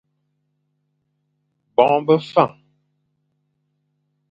Bon 1.77 2.01
be 2.05 2.15
Fañ. 2.33 2.51